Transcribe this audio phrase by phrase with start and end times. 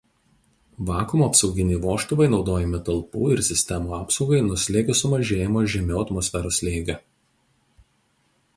[0.85, 6.97] Vakuumo apsauginiai vožtuvai naudojami talpų ir sistemų apsaugai nuo slėgio sumažėjimo žemiau atmosferos slėgio.